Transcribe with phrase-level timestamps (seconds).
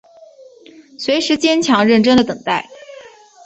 [0.97, 2.67] 随时坚强认真的等待